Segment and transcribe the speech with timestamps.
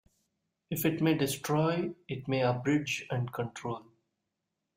[0.71, 3.83] If it may destroy, it may abridge and control.